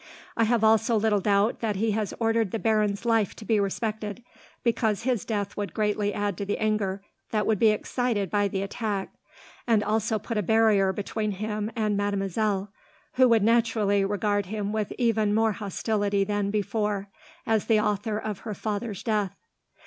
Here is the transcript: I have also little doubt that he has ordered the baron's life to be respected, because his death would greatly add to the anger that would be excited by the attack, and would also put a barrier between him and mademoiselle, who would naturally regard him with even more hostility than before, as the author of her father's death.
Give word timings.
I 0.35 0.45
have 0.45 0.63
also 0.63 0.95
little 0.95 1.19
doubt 1.19 1.59
that 1.59 1.75
he 1.75 1.91
has 1.91 2.11
ordered 2.19 2.49
the 2.49 2.57
baron's 2.57 3.05
life 3.05 3.35
to 3.35 3.45
be 3.45 3.59
respected, 3.59 4.23
because 4.63 5.03
his 5.03 5.23
death 5.25 5.55
would 5.55 5.75
greatly 5.75 6.11
add 6.11 6.37
to 6.39 6.45
the 6.45 6.57
anger 6.57 7.03
that 7.29 7.45
would 7.45 7.59
be 7.59 7.67
excited 7.69 8.31
by 8.31 8.47
the 8.47 8.63
attack, 8.63 9.13
and 9.67 9.83
would 9.83 9.87
also 9.87 10.17
put 10.17 10.39
a 10.39 10.41
barrier 10.41 10.91
between 10.91 11.33
him 11.33 11.69
and 11.75 11.95
mademoiselle, 11.97 12.71
who 13.13 13.29
would 13.29 13.43
naturally 13.43 14.03
regard 14.03 14.47
him 14.47 14.73
with 14.73 14.91
even 14.97 15.35
more 15.35 15.51
hostility 15.51 16.23
than 16.23 16.49
before, 16.49 17.09
as 17.45 17.65
the 17.65 17.79
author 17.79 18.17
of 18.17 18.39
her 18.39 18.55
father's 18.55 19.03
death. 19.03 19.35